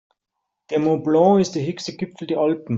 Der 0.71 0.79
Mont 0.79 1.03
Blanc 1.03 1.41
ist 1.41 1.53
der 1.53 1.63
höchste 1.63 1.95
Gipfel 1.95 2.25
der 2.25 2.39
Alpen. 2.39 2.69